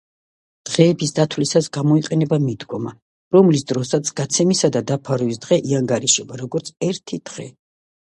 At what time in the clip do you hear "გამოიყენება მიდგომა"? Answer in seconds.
1.77-2.95